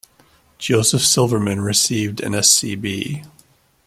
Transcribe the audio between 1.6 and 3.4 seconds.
received an Sc.B.